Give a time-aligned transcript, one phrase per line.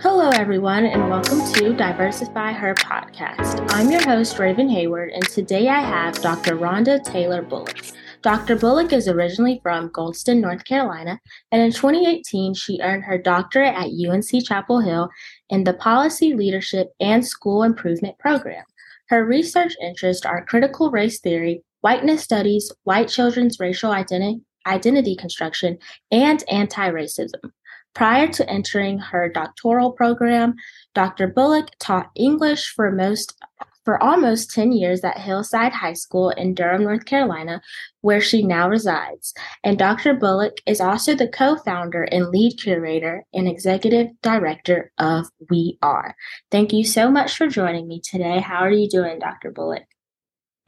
[0.00, 3.66] Hello, everyone, and welcome to Diversify Her podcast.
[3.72, 6.54] I'm your host, Raven Hayward, and today I have Dr.
[6.54, 7.80] Rhonda Taylor Bullock.
[8.22, 8.54] Dr.
[8.54, 11.18] Bullock is originally from Goldston, North Carolina,
[11.50, 15.08] and in 2018, she earned her doctorate at UNC Chapel Hill
[15.50, 18.62] in the Policy Leadership and School Improvement program.
[19.08, 25.76] Her research interests are critical race theory, whiteness studies, white children's racial identity, identity construction,
[26.12, 27.50] and anti racism.
[27.98, 30.54] Prior to entering her doctoral program,
[30.94, 31.26] Dr.
[31.26, 33.36] Bullock taught English for most
[33.84, 37.60] for almost 10 years at Hillside High School in Durham, North Carolina,
[38.02, 39.34] where she now resides.
[39.64, 40.14] And Dr.
[40.14, 46.14] Bullock is also the co founder and lead curator and executive director of We Are.
[46.52, 48.38] Thank you so much for joining me today.
[48.38, 49.50] How are you doing, Dr.
[49.50, 49.82] Bullock?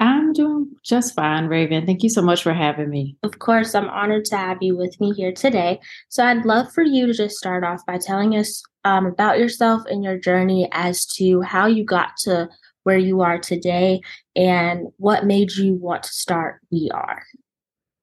[0.01, 1.85] I'm doing just fine, Raven.
[1.85, 3.17] Thank you so much for having me.
[3.23, 5.79] Of course, I'm honored to have you with me here today.
[6.09, 9.83] So, I'd love for you to just start off by telling us um, about yourself
[9.91, 12.49] and your journey as to how you got to
[12.85, 14.01] where you are today
[14.35, 17.23] and what made you want to start We Are.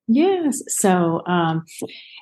[0.08, 0.62] Yes.
[0.68, 1.66] So, um,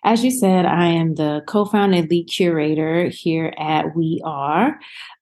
[0.04, 4.80] as you said, I am the co founder and lead curator here at We Are.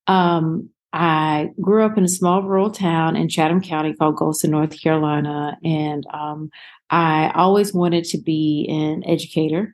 [0.08, 4.80] Um, I grew up in a small rural town in Chatham County called Goldston, North
[4.80, 6.52] Carolina, and um,
[6.92, 9.74] I always wanted to be an educator.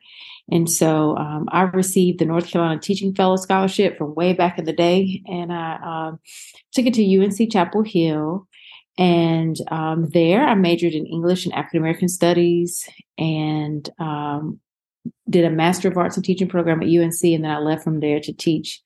[0.50, 4.64] And so um, I received the North Carolina Teaching Fellow Scholarship from way back in
[4.64, 6.20] the day, and I um,
[6.74, 8.48] took it to UNC Chapel Hill.
[8.98, 14.60] And um, there I majored in English and African American Studies and um,
[15.30, 17.24] did a Master of Arts in Teaching program at UNC.
[17.24, 18.82] And then I left from there to teach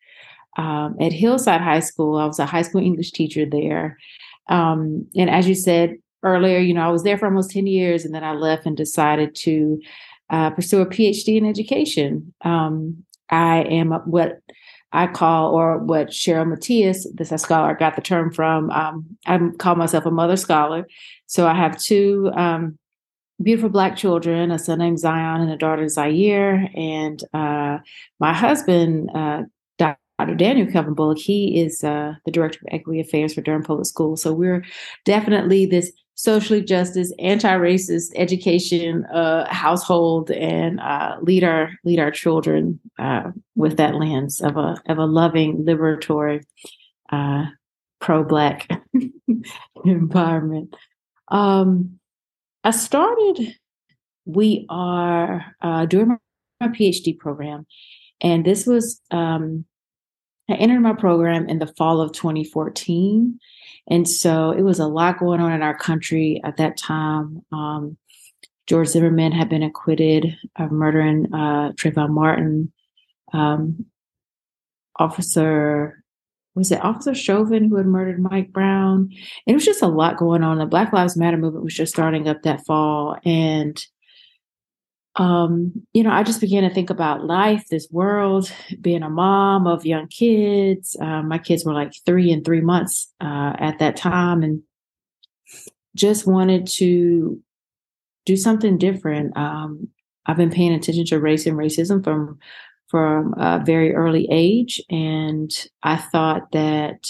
[0.58, 2.18] um, at Hillside High School.
[2.18, 3.98] I was a high school English teacher there.
[4.48, 8.06] Um, and as you said earlier, you know, I was there for almost 10 years
[8.06, 9.82] and then I left and decided to
[10.30, 12.34] uh, pursue a PhD in education.
[12.42, 14.40] Um, I am what
[14.92, 18.70] I call, or what Cheryl Matias, this scholar, got the term from.
[18.70, 20.88] Um, I call myself a mother scholar.
[21.26, 22.78] So I have two um,
[23.42, 26.70] beautiful black children, a son named Zion and a daughter Zaire.
[26.76, 27.80] And uh,
[28.20, 29.44] my husband, uh,
[30.20, 30.36] Dr.
[30.36, 34.22] Daniel Kelvin Bullock, he is uh, the director of equity affairs for Durham Public Schools.
[34.22, 34.64] So we're
[35.06, 42.80] definitely this socially justice, anti-racist education uh, household, and uh, lead our lead our children
[43.00, 46.44] uh, with that lens of a of a loving, liberatory,
[47.12, 47.46] uh,
[48.00, 48.70] pro-black
[49.86, 50.76] environment.
[51.30, 52.00] Um,
[52.64, 53.56] I started.
[54.26, 56.18] We are uh, doing
[56.62, 57.66] my PhD program,
[58.22, 59.66] and this was um,
[60.50, 63.40] I entered my program in the fall of 2014.
[63.88, 67.44] And so it was a lot going on in our country at that time.
[67.52, 67.98] Um,
[68.68, 72.72] George Zimmerman had been acquitted of murdering uh, Trayvon Martin.
[73.34, 73.86] Um,
[74.98, 76.04] Officer,
[76.56, 79.10] was it Officer Chauvin who had murdered Mike Brown?
[79.48, 80.60] It was just a lot going on.
[80.60, 83.18] The Black Lives Matter movement was just starting up that fall.
[83.26, 83.84] And
[85.16, 88.52] um, you know, I just began to think about life, this world,
[88.82, 90.96] being a mom of young kids.
[91.00, 94.64] Uh, my kids were like three and three months uh, at that time, and
[95.96, 97.40] just wanted to
[98.26, 99.38] do something different.
[99.38, 99.90] Um,
[100.26, 102.40] I've been paying attention to race and racism from
[102.88, 105.52] from a very early age, and
[105.84, 107.08] I thought that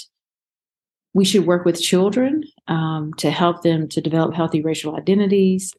[1.13, 5.73] we should work with children um, to help them to develop healthy racial identities.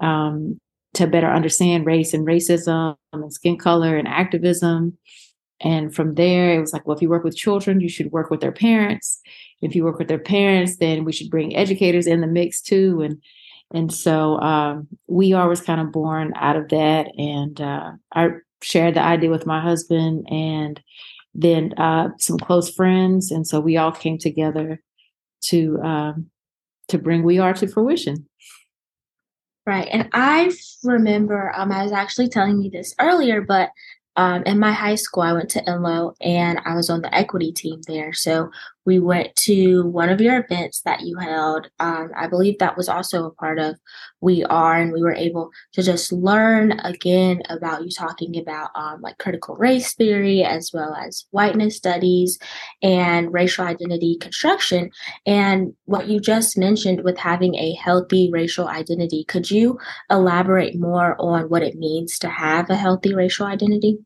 [0.00, 0.60] Um,
[0.98, 4.98] to better understand race and racism and skin color and activism.
[5.60, 8.30] And from there, it was like, well, if you work with children, you should work
[8.30, 9.20] with their parents.
[9.62, 13.00] If you work with their parents, then we should bring educators in the mix too.
[13.00, 13.22] And
[13.72, 17.08] and so um, we are was kind of born out of that.
[17.18, 18.30] And uh, I
[18.62, 20.80] shared the idea with my husband and
[21.34, 23.30] then uh, some close friends.
[23.30, 24.80] And so we all came together
[25.42, 26.30] to um,
[26.88, 28.27] to bring We Are to fruition.
[29.68, 29.88] Right.
[29.92, 30.50] And I
[30.82, 33.68] remember, um, I was actually telling you this earlier, but
[34.16, 37.52] um, in my high school, I went to Enloe and I was on the equity
[37.52, 38.14] team there.
[38.14, 38.50] So
[38.88, 41.68] we went to one of your events that you held.
[41.78, 43.76] Um, I believe that was also a part of
[44.22, 49.02] We Are, and we were able to just learn again about you talking about um,
[49.02, 52.38] like critical race theory as well as whiteness studies
[52.82, 54.90] and racial identity construction.
[55.26, 59.78] And what you just mentioned with having a healthy racial identity, could you
[60.10, 63.98] elaborate more on what it means to have a healthy racial identity?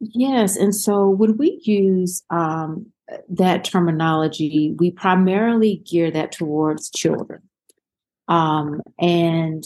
[0.00, 0.56] Yes.
[0.56, 2.86] And so when we use um,
[3.28, 7.42] that terminology, we primarily gear that towards children.
[8.28, 9.64] Um, and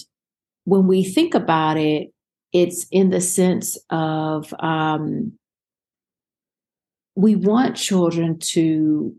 [0.64, 2.10] when we think about it,
[2.52, 5.32] it's in the sense of um,
[7.14, 9.14] we want children to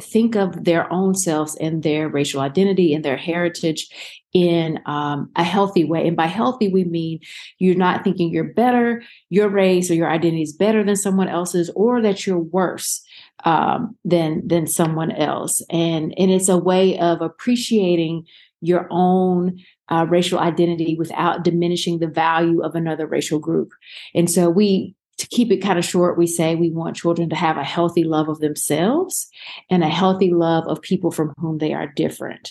[0.00, 3.88] think of their own selves and their racial identity and their heritage
[4.32, 6.06] in um, a healthy way.
[6.06, 7.20] And by healthy, we mean
[7.58, 11.70] you're not thinking you're better, your race or your identity is better than someone else's,
[11.74, 13.02] or that you're worse
[13.44, 15.62] um, than than someone else.
[15.68, 18.24] And and it's a way of appreciating
[18.62, 19.58] your own
[19.88, 23.72] uh, racial identity without diminishing the value of another racial group.
[24.14, 27.36] And so we to keep it kind of short, we say we want children to
[27.36, 29.28] have a healthy love of themselves
[29.70, 32.50] and a healthy love of people from whom they are different.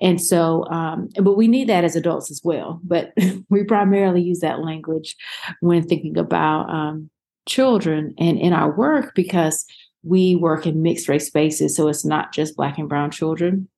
[0.00, 2.80] And so, um, but we need that as adults as well.
[2.82, 3.12] But
[3.50, 5.14] we primarily use that language
[5.60, 7.08] when thinking about um,
[7.46, 9.64] children and in our work because
[10.02, 11.76] we work in mixed race spaces.
[11.76, 13.68] So it's not just Black and Brown children.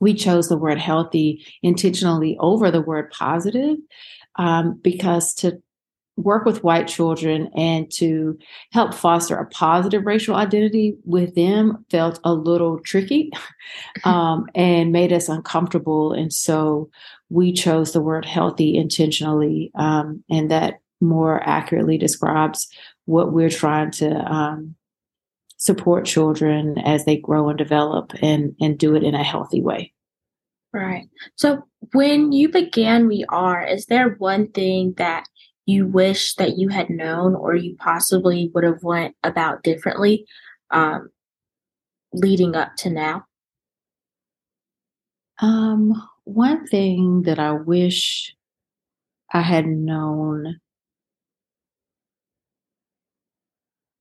[0.00, 3.76] We chose the word healthy intentionally over the word positive
[4.36, 5.60] um, because to
[6.22, 8.38] work with white children and to
[8.72, 13.30] help foster a positive racial identity with them felt a little tricky
[14.04, 16.12] um, and made us uncomfortable.
[16.12, 16.90] And so
[17.28, 22.68] we chose the word healthy intentionally, um, and that more accurately describes
[23.06, 24.74] what we're trying to um,
[25.56, 29.92] support children as they grow and develop and, and do it in a healthy way.
[30.72, 31.08] Right.
[31.34, 35.26] So when you began We Are, is there one thing that
[35.70, 40.26] you wish that you had known or you possibly would have went about differently
[40.70, 41.10] um,
[42.12, 43.24] leading up to now?
[45.40, 45.94] Um,
[46.24, 48.34] one thing that I wish
[49.32, 50.60] I had known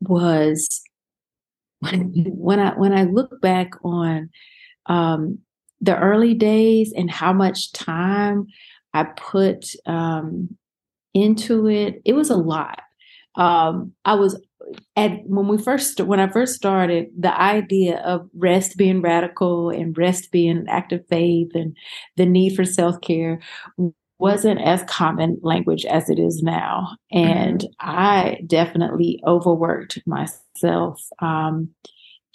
[0.02, 0.82] was
[1.80, 4.30] when, when I when I look back on
[4.86, 5.40] um,
[5.82, 8.48] the early days and how much time
[8.94, 10.58] I put um,
[11.14, 12.02] into it.
[12.06, 12.80] It was a lot.
[13.36, 14.40] Um, I was
[14.96, 19.98] at when we first when I first started, the idea of rest being radical and
[19.98, 21.76] rest being an act of faith and
[22.18, 23.40] the need for self care
[24.20, 27.90] wasn't as common language as it is now, and mm-hmm.
[27.90, 31.02] I definitely overworked myself.
[31.20, 31.70] Um,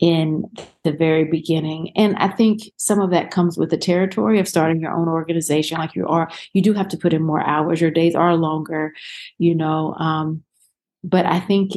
[0.00, 0.44] in
[0.82, 1.92] the very beginning.
[1.96, 5.78] And I think some of that comes with the territory of starting your own organization.
[5.78, 7.80] Like you are, you do have to put in more hours.
[7.80, 8.92] Your days are longer,
[9.38, 9.94] you know.
[9.94, 10.42] Um,
[11.04, 11.72] but I think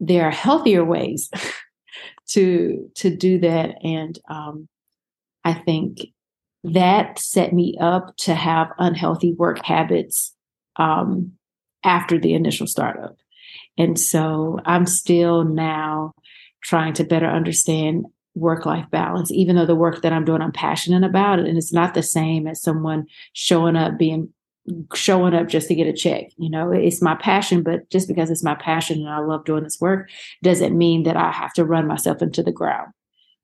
[0.00, 1.30] there are healthier ways
[2.28, 3.76] to to do that.
[3.82, 4.68] And um,
[5.44, 6.00] I think
[6.64, 10.34] that set me up to have unhealthy work habits
[10.76, 11.32] um,
[11.84, 13.16] after the initial startup.
[13.76, 16.12] And so I'm still now
[16.64, 20.52] trying to better understand work life balance, even though the work that I'm doing, I'm
[20.52, 21.46] passionate about it.
[21.46, 24.32] And it's not the same as someone showing up, being
[24.94, 26.28] showing up just to get a check.
[26.36, 29.62] You know, it's my passion, but just because it's my passion and I love doing
[29.62, 30.10] this work
[30.42, 32.92] doesn't mean that I have to run myself into the ground,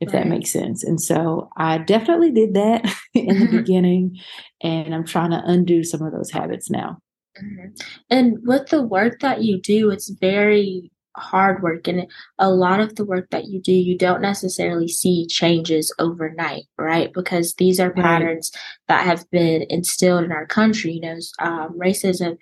[0.00, 0.24] if right.
[0.24, 0.82] that makes sense.
[0.82, 4.18] And so I definitely did that in the beginning,
[4.62, 6.98] and I'm trying to undo some of those habits now.
[7.40, 7.68] Mm-hmm.
[8.08, 12.06] And with the work that you do, it's very hard work and
[12.38, 17.12] a lot of the work that you do you don't necessarily see changes overnight right?
[17.12, 18.50] Because these are patterns
[18.88, 20.92] that have been instilled in our country.
[20.92, 22.38] You know um, racism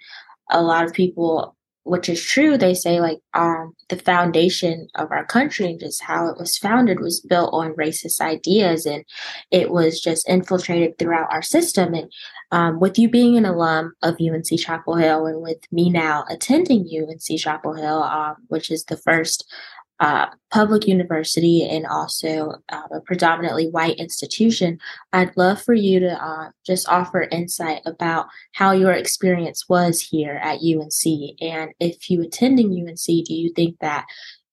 [0.51, 1.57] a lot of people
[1.89, 6.29] which is true they say like um, the foundation of our country and just how
[6.29, 9.05] it was founded was built on racist ideas and
[9.51, 11.95] it was just infiltrated throughout our system.
[11.95, 12.13] And
[12.51, 16.89] um, with you being an alum of UNC Chapel Hill and with me now attending
[16.89, 19.51] UNC Chapel Hill, um, which is the first
[20.01, 24.79] uh, public university and also uh, a predominantly white institution,
[25.13, 30.41] I'd love for you to uh, just offer insight about how your experience was here
[30.43, 31.41] at UNC.
[31.41, 34.07] And if you attending UNC, do you think that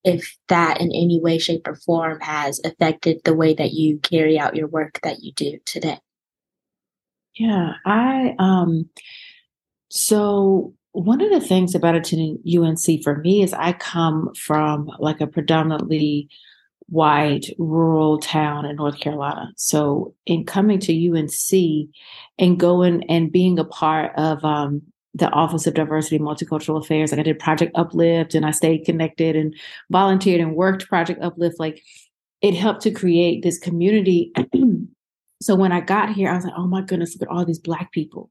[0.04, 4.38] if that in any way, shape, or form has affected the way that you carry
[4.38, 5.98] out your work that you do today?
[7.34, 8.88] Yeah, I um
[9.90, 10.74] so
[11.04, 15.26] one of the things about attending UNC for me is I come from like a
[15.26, 16.28] predominantly
[16.88, 19.52] white rural town in North Carolina.
[19.56, 21.90] So in coming to UNC
[22.38, 24.82] and going and being a part of um,
[25.14, 28.84] the Office of Diversity and Multicultural Affairs, like I did Project Uplift and I stayed
[28.84, 29.54] connected and
[29.90, 31.82] volunteered and worked Project Uplift, like
[32.40, 34.32] it helped to create this community
[35.42, 37.58] So when I got here, I was like, oh my goodness, look at all these
[37.58, 38.30] Black people.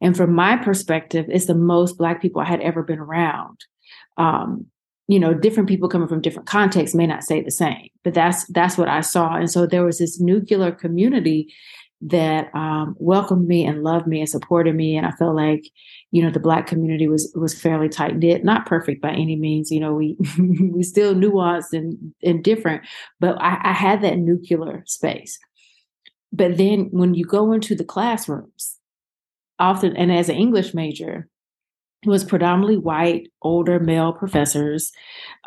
[0.00, 3.58] And from my perspective, it's the most Black people I had ever been around.
[4.16, 4.66] Um,
[5.08, 8.46] you know, different people coming from different contexts may not say the same, but that's
[8.46, 9.34] that's what I saw.
[9.34, 11.52] And so there was this nuclear community
[12.02, 14.96] that um, welcomed me and loved me and supported me.
[14.96, 15.68] And I felt like,
[16.12, 19.70] you know, the black community was was fairly tight knit, not perfect by any means.
[19.70, 22.82] You know, we we still nuanced and and different,
[23.18, 25.38] but I, I had that nuclear space.
[26.32, 28.78] But then when you go into the classrooms,
[29.60, 31.28] often and as an English major,
[32.02, 34.90] it was predominantly white, older male professors.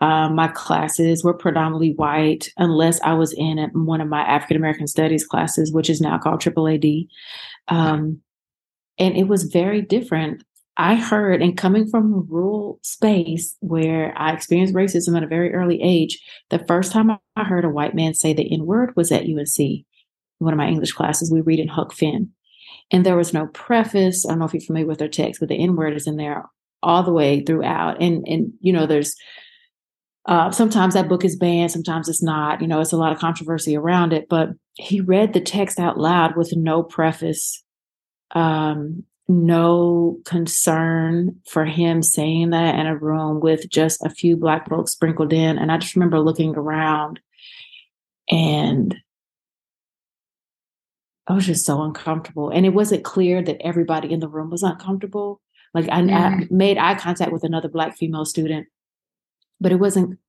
[0.01, 4.87] Um, my classes were predominantly white, unless I was in one of my African American
[4.87, 7.07] Studies classes, which is now called AAAD.
[7.69, 8.21] Um,
[8.99, 10.43] and it was very different.
[10.77, 15.53] I heard, and coming from a rural space where I experienced racism at a very
[15.53, 19.11] early age, the first time I heard a white man say the N word was
[19.11, 19.85] at UNC.
[20.37, 22.31] One of my English classes, we read in Huck Finn.
[22.91, 24.25] And there was no preface.
[24.25, 26.17] I don't know if you're familiar with their text, but the N word is in
[26.17, 26.45] there
[26.81, 28.01] all the way throughout.
[28.01, 29.15] And and you know, there's
[30.25, 32.61] uh, sometimes that book is banned, sometimes it's not.
[32.61, 34.27] You know, it's a lot of controversy around it.
[34.29, 37.63] But he read the text out loud with no preface,
[38.31, 44.69] um, no concern for him saying that in a room with just a few black
[44.69, 45.57] folks sprinkled in.
[45.57, 47.19] And I just remember looking around
[48.29, 48.95] and
[51.27, 52.49] I was just so uncomfortable.
[52.49, 55.41] And it wasn't clear that everybody in the room was uncomfortable.
[55.73, 58.67] Like I, I made eye contact with another black female student,
[59.59, 60.19] but it wasn't,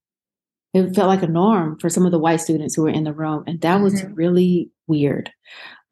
[0.73, 3.13] it felt like a norm for some of the white students who were in the
[3.13, 3.45] room.
[3.47, 3.85] And that mm-hmm.
[3.85, 5.31] was really weird.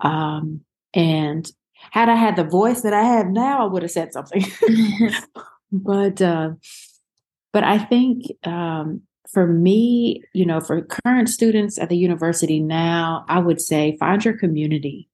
[0.00, 0.62] Um,
[0.94, 1.50] and
[1.90, 4.44] had I had the voice that I have now, I would have said something.
[5.72, 6.50] but, uh,
[7.52, 13.24] but I think um, for me, you know, for current students at the university now,
[13.28, 15.08] I would say find your community.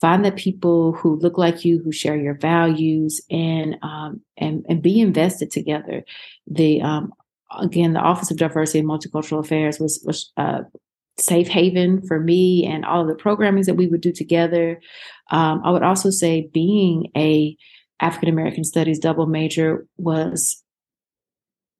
[0.00, 4.80] Find the people who look like you, who share your values, and um, and and
[4.80, 6.04] be invested together.
[6.46, 7.12] The um,
[7.58, 10.60] again, the Office of Diversity and Multicultural Affairs was was uh,
[11.18, 14.80] safe haven for me, and all of the programmings that we would do together.
[15.32, 17.56] Um, I would also say being a
[17.98, 20.61] African American Studies double major was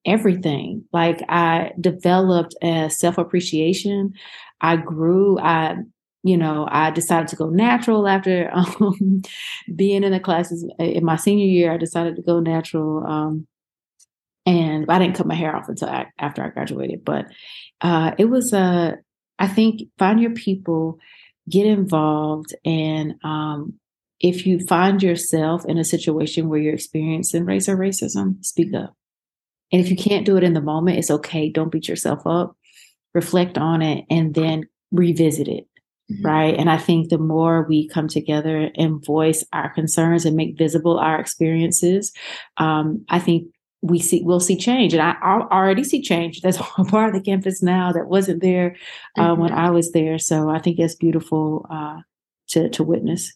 [0.04, 0.84] everything.
[0.92, 4.14] Like I developed a self appreciation.
[4.60, 5.38] I grew.
[5.38, 5.76] I,
[6.22, 9.22] you know, I decided to go natural after um,
[9.74, 11.72] being in the classes in my senior year.
[11.72, 13.04] I decided to go natural.
[13.06, 13.46] Um,
[14.44, 17.04] and I didn't cut my hair off until after I graduated.
[17.04, 17.26] But
[17.80, 18.92] uh, it was a, uh,
[19.38, 20.98] I think, find your people,
[21.48, 23.74] get involved, and um,
[24.20, 28.94] if you find yourself in a situation where you're experiencing race or racism, speak up.
[29.72, 31.48] And if you can't do it in the moment, it's okay.
[31.48, 32.56] Don't beat yourself up.
[33.14, 35.66] Reflect on it and then revisit it.
[36.10, 36.26] Mm-hmm.
[36.26, 36.54] Right.
[36.56, 40.98] And I think the more we come together and voice our concerns and make visible
[40.98, 42.12] our experiences,
[42.58, 43.48] um, I think
[43.82, 44.92] we see we'll see change.
[44.92, 46.40] And I, I already see change.
[46.40, 48.76] That's a part of the campus now that wasn't there
[49.16, 49.42] uh, mm-hmm.
[49.42, 50.18] when I was there.
[50.18, 52.00] So I think it's beautiful uh,
[52.48, 53.32] to to witness.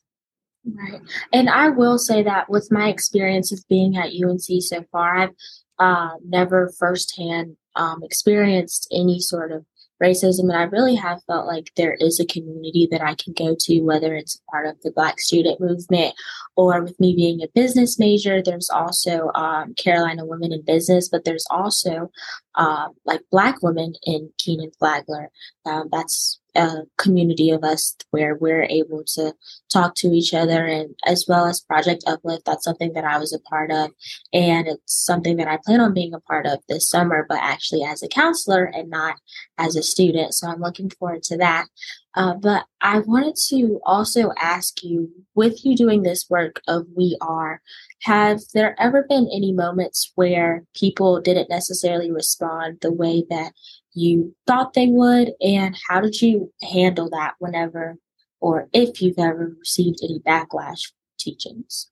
[0.64, 1.00] Right.
[1.32, 5.30] And I will say that with my experience of being at UNC so far, I've
[5.78, 9.64] uh, never firsthand um, experienced any sort of
[10.02, 13.56] racism and i really have felt like there is a community that i can go
[13.58, 16.14] to whether it's part of the black student movement
[16.54, 18.42] or with me being a business major.
[18.42, 22.10] There's also um, carolina women in business but there's also
[22.56, 25.30] uh, like black women in Kenan Flagler.
[25.66, 29.34] Um, that's a community of us where we're able to
[29.72, 32.44] talk to each other and as well as project uplift.
[32.44, 33.90] That's something that i was a part of
[34.32, 37.82] and it's something that i plan on being a part of this summer but actually
[37.82, 39.16] as a counselor and not
[39.58, 40.34] as a student.
[40.34, 41.66] So i'm looking forward to that.
[42.14, 47.16] Uh, but i wanted to also ask you with you doing this work of we
[47.20, 47.60] are
[48.02, 53.52] have there ever been any moments where people didn't necessarily respond the way that
[53.94, 55.32] you thought they would?
[55.40, 57.96] And how did you handle that whenever
[58.40, 61.88] or if you've ever received any backlash teachings?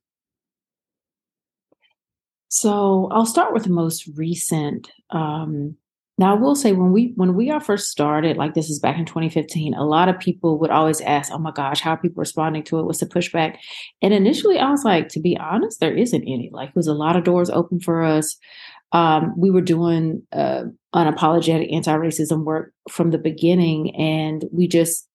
[2.49, 4.91] So I'll start with the most recent.
[5.11, 5.77] Um,
[6.17, 8.99] now I will say when we when we all first started, like this is back
[8.99, 12.21] in 2015, a lot of people would always ask, "Oh my gosh, how are people
[12.21, 12.85] responding to it?
[12.85, 13.57] What's the pushback?"
[14.03, 16.51] And initially, I was like, to be honest, there isn't any.
[16.53, 18.39] Like, it was a lot of doors open for us
[18.95, 20.63] um, we were doing uh,
[20.95, 25.09] unapologetic anti-racism work from the beginning and we just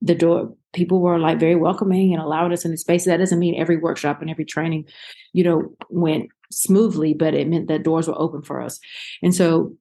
[0.00, 3.38] the door people were like very welcoming and allowed us in the space that doesn't
[3.38, 4.84] mean every workshop and every training
[5.32, 8.78] you know went smoothly but it meant that doors were open for us
[9.22, 9.76] and so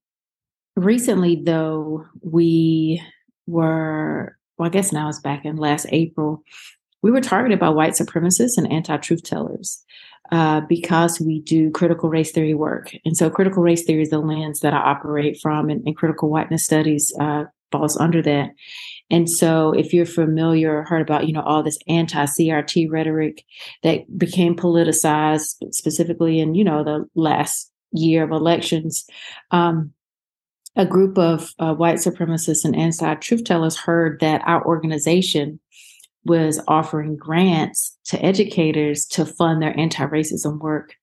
[0.75, 3.01] recently though we
[3.47, 6.43] were well i guess now it's back in last april
[7.01, 9.83] we were targeted by white supremacists and anti-truth tellers
[10.31, 12.95] uh, because we do critical race theory work.
[13.03, 16.29] And so, critical race theory is the lens that I operate from, and, and critical
[16.29, 18.51] whiteness studies uh, falls under that.
[19.09, 23.43] And so if you're familiar or heard about, you know, all this anti-CRT rhetoric
[23.83, 29.05] that became politicized specifically in, you know, the last year of elections,
[29.51, 29.91] um,
[30.75, 35.59] a group of uh, white supremacists and inside truth tellers heard that our organization
[36.25, 40.95] was offering grants to educators to fund their anti-racism work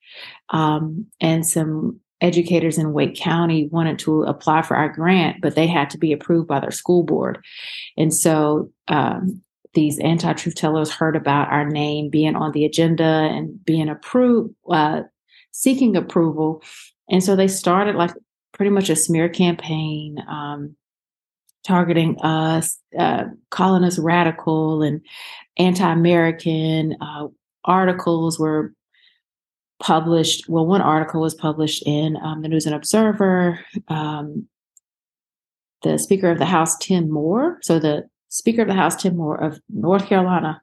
[0.48, 5.66] um, and some educators in Wake County wanted to apply for our grant, but they
[5.66, 7.42] had to be approved by their school board.
[7.96, 9.42] And so um,
[9.74, 14.54] these anti truth tellers heard about our name being on the agenda and being approved,
[14.70, 15.02] uh,
[15.52, 16.62] seeking approval.
[17.08, 18.12] And so they started like
[18.60, 20.22] pretty much a smear campaign.
[20.28, 20.76] Um,
[21.64, 25.00] targeting us, uh, calling us radical and
[25.56, 26.94] anti-American.
[27.00, 27.28] Uh,
[27.64, 28.74] articles were
[29.82, 30.46] published.
[30.46, 33.58] Well, one article was published in um, the News and Observer.
[33.88, 34.46] Um,
[35.82, 39.42] the Speaker of the House, Tim Moore, so the Speaker of the House, Tim Moore
[39.42, 40.60] of North Carolina,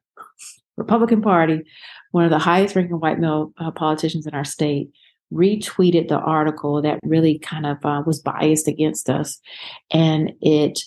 [0.77, 1.63] Republican Party,
[2.11, 4.91] one of the highest ranking white male uh, politicians in our state,
[5.33, 9.39] retweeted the article that really kind of uh, was biased against us.
[9.91, 10.79] And it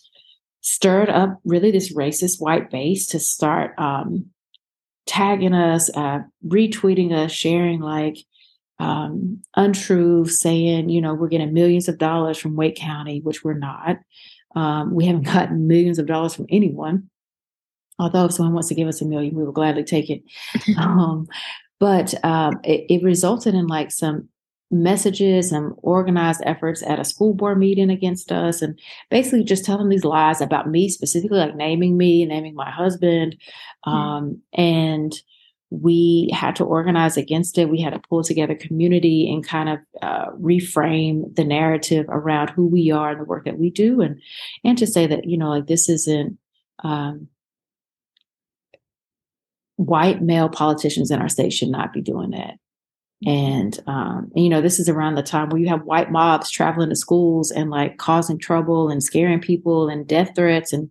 [0.61, 4.27] stirred up really this racist white base to start um,
[5.07, 8.19] tagging us, uh, retweeting us, sharing like
[8.79, 13.59] um, untruths, saying, you know, we're getting millions of dollars from Wake County, which we're
[13.59, 13.99] not.
[14.57, 17.11] Um, we haven't gotten millions of dollars from anyone.
[17.99, 20.23] Although if someone wants to give us a million, we will gladly take it.
[20.79, 21.27] um,
[21.81, 24.29] but um, it, it, resulted in like some
[24.71, 28.79] messages and organized efforts at a school board meeting against us and
[29.11, 33.37] basically just telling these lies about me specifically like naming me naming my husband
[33.85, 33.91] mm-hmm.
[33.91, 35.15] um, and
[35.71, 39.79] we had to organize against it we had to pull together community and kind of
[40.03, 44.21] uh, reframe the narrative around who we are and the work that we do and
[44.63, 46.39] and to say that you know like this isn't
[46.85, 47.27] um,
[49.85, 52.55] white male politicians in our state should not be doing that
[53.27, 56.51] and, um, and, you know, this is around the time where you have white mobs
[56.51, 60.73] traveling to schools and like causing trouble and scaring people and death threats.
[60.73, 60.91] And,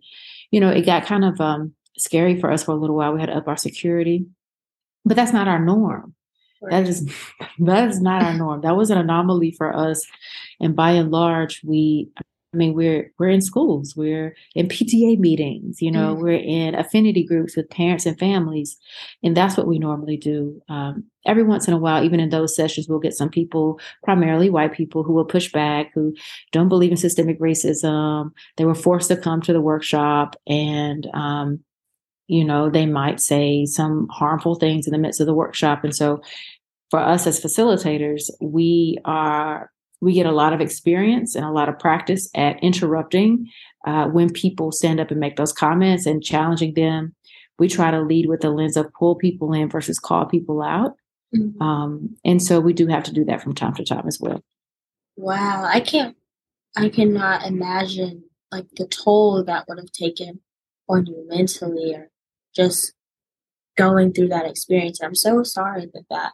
[0.51, 3.13] you know, it got kind of um, scary for us for a little while.
[3.13, 4.27] We had to up our security,
[5.05, 6.13] but that's not our norm.
[6.69, 7.09] That is
[7.59, 8.61] that is not our norm.
[8.61, 10.05] That was an anomaly for us.
[10.59, 12.09] And by and large, we
[12.51, 16.73] I mean, we're we're in schools, we're in PTA meetings, you know, mm we're in
[16.73, 18.75] affinity groups with parents and families,
[19.23, 20.59] and that's what we normally do.
[20.67, 24.49] Um, every once in a while, even in those sessions, we'll get some people, primarily
[24.49, 26.15] white people, who will push back, who
[26.51, 28.31] don't believe in systemic racism.
[28.57, 31.59] They were forced to come to the workshop, and um,
[32.27, 35.95] you know, they might say some harmful things in the midst of the workshop, and
[35.95, 36.21] so.
[36.89, 39.69] For us as facilitators, we are
[40.01, 43.49] we get a lot of experience and a lot of practice at interrupting
[43.85, 47.15] uh, when people stand up and make those comments and challenging them.
[47.57, 50.93] We try to lead with the lens of pull people in versus call people out.
[51.35, 51.61] Mm-hmm.
[51.61, 54.41] Um, and so we do have to do that from time to time as well.
[55.17, 55.65] Wow.
[55.65, 56.15] I can't,
[56.77, 60.39] I cannot imagine like the toll that would have taken
[60.87, 62.09] on you mentally or
[62.55, 62.93] just
[63.77, 65.01] going through that experience.
[65.03, 66.31] I'm so sorry that that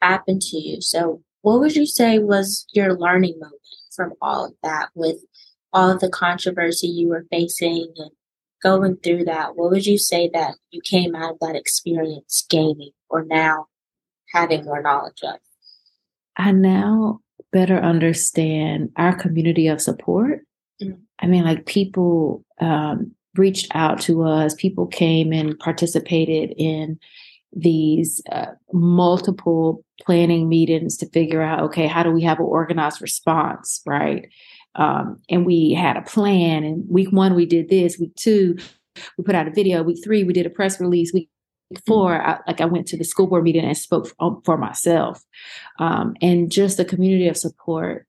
[0.00, 0.80] happened to you.
[0.80, 3.60] So what would you say was your learning moment
[3.94, 5.16] from all of that with
[5.72, 8.10] all of the controversy you were facing and
[8.62, 9.56] going through that?
[9.56, 13.66] What would you say that you came out of that experience gaining or now
[14.32, 15.38] having more knowledge of?
[16.36, 17.20] I now
[17.52, 20.40] better understand our community of support.
[20.82, 21.00] Mm-hmm.
[21.20, 26.98] I mean, like people um, reached out to us, people came and participated in
[27.52, 33.00] these uh, multiple planning meetings to figure out okay how do we have an organized
[33.00, 34.28] response right?
[34.74, 38.56] Um, and we had a plan and week one we did this week two
[39.16, 41.30] we put out a video week three we did a press release week
[41.86, 45.22] four I, like i went to the school board meeting and spoke for, for myself.
[45.78, 48.06] Um, and just the community of support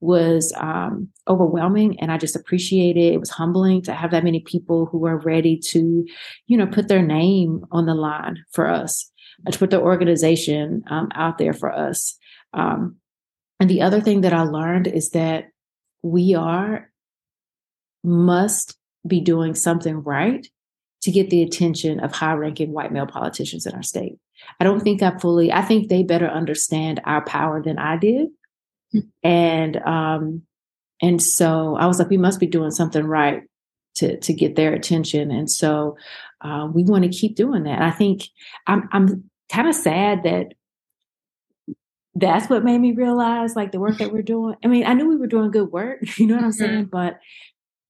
[0.00, 3.14] was um, overwhelming and i just appreciate it.
[3.14, 6.06] It was humbling to have that many people who are ready to
[6.46, 9.10] you know put their name on the line for us
[9.46, 12.18] uh, to put the organization um, out there for us.
[12.52, 12.96] Um,
[13.58, 15.46] and the other thing that i learned is that
[16.02, 16.90] we are
[18.04, 20.46] must be doing something right
[21.02, 24.18] to get the attention of high ranking white male politicians in our state.
[24.60, 28.28] I don't think i fully i think they better understand our power than i did
[29.22, 30.42] and um
[31.02, 33.42] and so I was like, we must be doing something right
[33.96, 35.30] to to get their attention.
[35.30, 35.96] And so
[36.40, 37.82] uh, we want to keep doing that.
[37.82, 38.22] I think
[38.66, 40.54] I'm I'm kind of sad that
[42.14, 44.56] that's what made me realize like the work that we're doing.
[44.64, 46.86] I mean, I knew we were doing good work, you know what I'm saying?
[46.86, 46.90] Mm-hmm.
[46.90, 47.18] But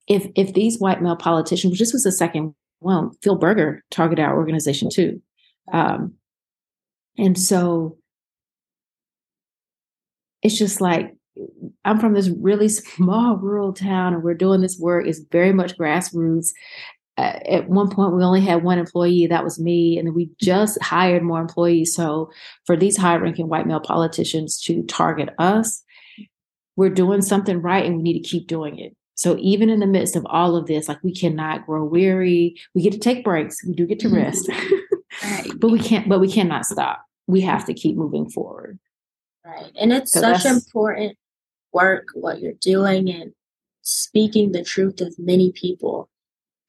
[0.09, 4.25] if if these white male politicians, which this was the second well, Phil Berger targeted
[4.25, 5.23] our organization too.
[5.73, 6.15] Um,
[7.19, 7.97] and so
[10.47, 11.13] it's just like
[11.85, 15.07] I'm from this really small rural town and we're doing this work.
[15.07, 16.51] It's very much grassroots.
[17.19, 20.81] Uh, at one point, we only had one employee, that was me, and we just
[20.83, 21.95] hired more employees.
[21.95, 22.31] So,
[22.65, 25.83] for these high ranking white male politicians to target us,
[26.77, 28.95] we're doing something right and we need to keep doing it.
[29.15, 32.55] So even in the midst of all of this, like we cannot grow weary.
[32.75, 33.65] We get to take breaks.
[33.65, 34.47] We do get to rest.
[35.23, 35.51] right.
[35.59, 37.03] but we can't, but we cannot stop.
[37.27, 38.79] We have to keep moving forward.
[39.47, 39.71] Right.
[39.77, 41.17] And it's so such important
[41.73, 43.33] work what you're doing and
[43.83, 46.09] speaking the truth of many people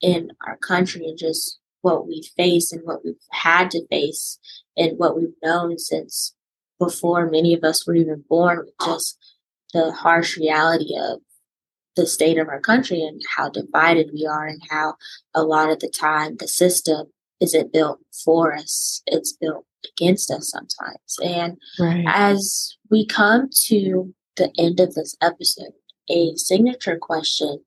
[0.01, 4.37] in our country and just what we face and what we've had to face
[4.75, 6.35] and what we've known since
[6.79, 9.17] before many of us were even born just
[9.73, 11.19] the harsh reality of
[11.95, 14.93] the state of our country and how divided we are and how
[15.33, 17.07] a lot of the time the system
[17.41, 22.05] isn't built for us it's built against us sometimes and right.
[22.07, 25.73] as we come to the end of this episode
[26.09, 27.59] a signature question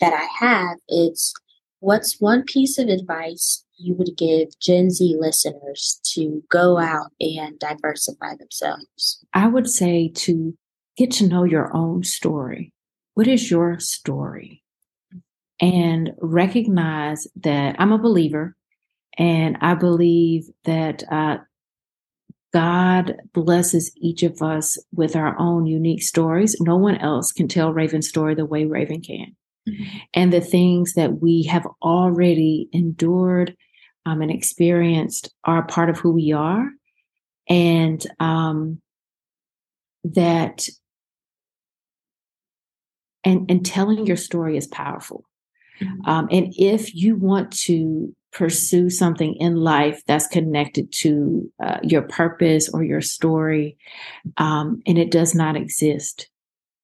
[0.00, 1.34] that i have is
[1.80, 7.58] what's one piece of advice you would give gen z listeners to go out and
[7.58, 10.56] diversify themselves i would say to
[10.96, 12.72] get to know your own story
[13.16, 14.62] what is your story?
[15.58, 18.54] And recognize that I'm a believer
[19.18, 21.38] and I believe that uh,
[22.52, 26.56] God blesses each of us with our own unique stories.
[26.60, 29.36] No one else can tell Raven's story the way Raven can.
[29.68, 29.98] Mm-hmm.
[30.14, 33.56] And the things that we have already endured
[34.04, 36.70] um, and experienced are part of who we are.
[37.48, 38.80] And um,
[40.14, 40.68] that
[43.24, 45.24] and and telling your story is powerful
[45.80, 46.08] mm-hmm.
[46.08, 52.02] um, and if you want to pursue something in life that's connected to uh, your
[52.02, 53.78] purpose or your story
[54.36, 56.28] um, and it does not exist.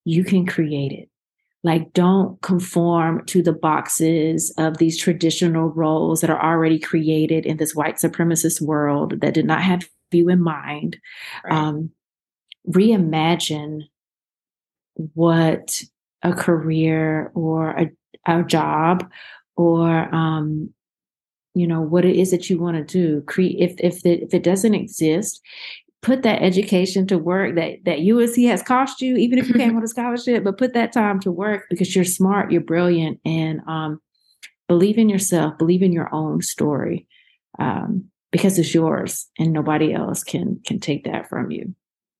[0.06, 1.10] You can create it.
[1.62, 7.58] Like don't conform to the boxes of these traditional roles that are already created in
[7.58, 10.96] this white supremacist world that did not have you in mind.
[11.44, 11.52] Right.
[11.52, 11.90] um,
[12.66, 13.82] reimagine
[14.94, 15.82] what
[16.22, 17.90] a career or a,
[18.26, 19.10] a job
[19.56, 20.72] or um,
[21.54, 24.34] you know what it is that you want to do create if if the, if
[24.34, 25.40] it doesn't exist
[26.00, 29.74] put that education to work that that UNC has cost you even if you came
[29.74, 33.60] with a scholarship but put that time to work because you're smart you're brilliant and
[33.66, 34.00] um,
[34.68, 37.06] believe in yourself believe in your own story
[37.58, 41.74] um, because it's yours and nobody else can can take that from you.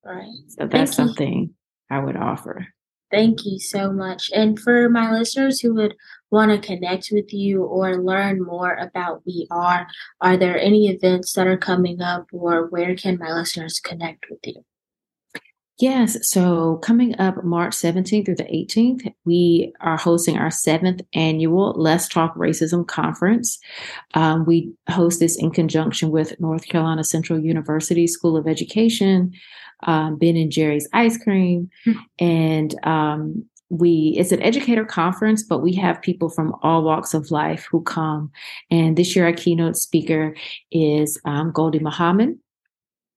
[0.05, 0.29] Right.
[0.49, 1.55] So that's Thank something you.
[1.90, 2.66] I would offer
[3.12, 4.31] Thank you so much.
[4.35, 5.94] And for my listeners who would
[6.31, 9.87] want to connect with you or learn more about We Are,
[10.22, 14.40] are there any events that are coming up or where can my listeners connect with
[14.44, 14.64] you?
[15.79, 16.31] Yes.
[16.31, 22.09] So coming up March 17th through the 18th, we are hosting our seventh annual Let's
[22.09, 23.59] Talk Racism Conference.
[24.14, 29.33] Um, we host this in conjunction with North Carolina Central University School of Education,
[29.85, 32.01] um, Ben and Jerry's Ice Cream, mm-hmm.
[32.18, 37.31] and um, we it's an educator conference, but we have people from all walks of
[37.31, 38.31] life who come.
[38.71, 40.37] And this year, our keynote speaker
[40.71, 42.38] is um, Gholdy Muhammad.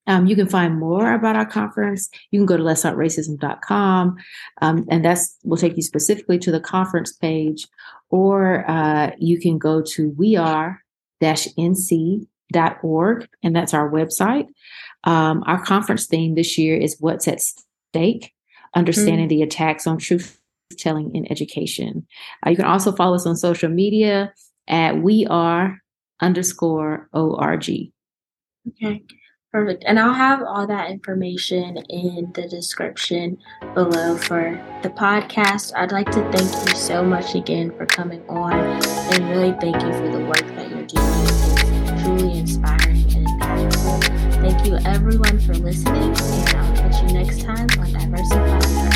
[0.08, 2.10] Um, you can find more about our conference.
[2.32, 4.16] You can go to letstalkracism.com,
[4.62, 7.68] um, and that's will take you specifically to the conference page,
[8.10, 10.14] or uh, you can go to
[12.54, 14.48] weare-nc.org, and that's our website.
[15.04, 18.34] Um, our conference theme this year is What's at Stake
[18.76, 19.38] Understanding mm-hmm.
[19.38, 20.40] the Attacks on Truth
[20.78, 22.08] Telling in Education.
[22.46, 24.34] Uh, you can also follow us on social media
[24.68, 25.82] at We Are
[26.22, 27.70] underscore ORG.
[28.68, 29.04] Okay.
[29.52, 29.86] Perfect.
[29.88, 33.38] And I'll have all that information in the description
[33.74, 35.72] below for the podcast.
[35.78, 39.94] I'd like to thank you so much again for coming on and really thank you
[39.94, 41.35] for the work that you're doing.
[42.06, 44.04] Truly inspiring and impactful.
[44.40, 48.95] Thank you everyone for listening, and I'll catch you next time on Diversify